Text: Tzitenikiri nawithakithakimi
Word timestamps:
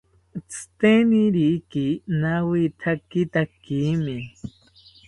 Tzitenikiri 0.49 1.87
nawithakithakimi 2.19 4.15